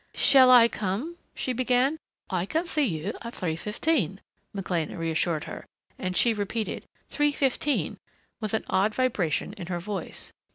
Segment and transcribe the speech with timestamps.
[0.15, 1.99] "Shall I come?" she began.
[2.27, 4.19] "I can see you at three fifteen,"
[4.51, 5.67] McLean reassured her,
[5.99, 7.99] and she repeated "Three fifteen,"
[8.39, 10.33] with an odd vibration in her voice.